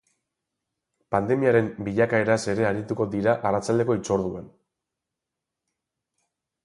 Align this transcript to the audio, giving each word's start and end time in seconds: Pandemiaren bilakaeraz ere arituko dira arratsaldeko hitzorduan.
Pandemiaren 1.15 1.67
bilakaeraz 1.87 2.39
ere 2.53 2.65
arituko 2.69 3.07
dira 3.17 3.37
arratsaldeko 3.51 3.99
hitzorduan. 3.99 4.51